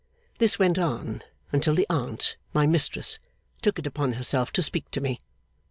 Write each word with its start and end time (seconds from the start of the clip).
This 0.39 0.57
went 0.57 0.79
on, 0.79 1.21
until 1.51 1.75
the 1.75 1.85
aunt, 1.87 2.35
my 2.55 2.65
Mistress, 2.65 3.19
took 3.61 3.77
it 3.77 3.85
upon 3.85 4.13
herself 4.13 4.51
to 4.53 4.63
speak 4.63 4.89
to 4.89 4.99
me. 4.99 5.19